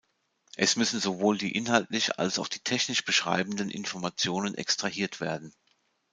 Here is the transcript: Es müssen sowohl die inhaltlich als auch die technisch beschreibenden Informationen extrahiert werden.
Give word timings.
Es 0.55 0.77
müssen 0.77 0.99
sowohl 0.99 1.37
die 1.37 1.51
inhaltlich 1.51 2.17
als 2.17 2.39
auch 2.39 2.47
die 2.47 2.57
technisch 2.57 3.05
beschreibenden 3.05 3.69
Informationen 3.69 4.55
extrahiert 4.55 5.21
werden. 5.21 5.53